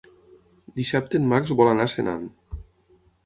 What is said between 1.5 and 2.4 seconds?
vol anar a Senan.